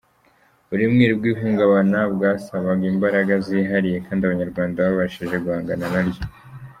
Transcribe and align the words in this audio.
Uburemere 0.65 1.13
bw’ihungabana 1.19 1.99
bwasabaga 2.15 2.83
imbaraga 2.93 3.33
zihariye 3.45 3.97
kandi 4.05 4.21
abanyarwanda 4.23 4.77
babashije 4.87 5.35
guhangana 5.43 5.85
na 5.93 6.01
ryo. 6.07 6.23